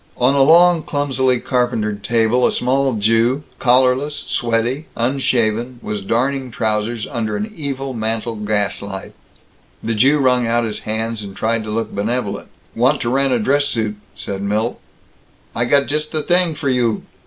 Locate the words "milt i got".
14.41-15.85